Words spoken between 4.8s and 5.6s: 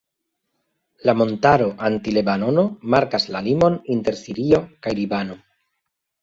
kaj Libano.